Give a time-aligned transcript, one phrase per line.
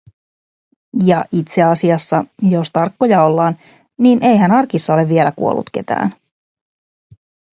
[1.05, 3.59] Ja itseasiassa, jos tarkkoja ollaan,
[3.97, 6.15] niin eihän arkissa ole vielä kuollut ketään;